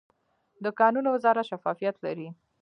[0.63, 2.27] د کانونو وزارت شفافیت لري؟